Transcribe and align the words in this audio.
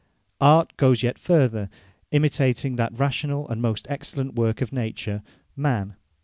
Art 0.39 0.75
goes 0.77 1.03
yet 1.03 1.19
further, 1.19 1.69
imitating 2.09 2.75
that 2.75 2.91
Rationall 2.97 3.47
and 3.51 3.61
most 3.61 3.85
excellent 3.87 4.33
worke 4.33 4.59
of 4.59 4.73
Nature, 4.73 5.21
Man. 5.55 5.95